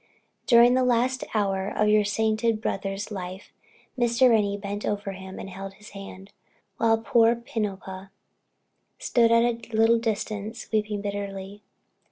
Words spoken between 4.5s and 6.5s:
bent over him and held his hand;